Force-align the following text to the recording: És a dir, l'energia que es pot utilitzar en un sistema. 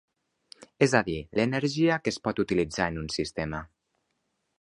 És 0.85 0.95
a 0.99 1.01
dir, 1.09 1.17
l'energia 1.39 1.99
que 2.05 2.13
es 2.13 2.17
pot 2.29 2.41
utilitzar 2.45 2.87
en 2.95 2.97
un 3.03 3.13
sistema. 3.17 3.61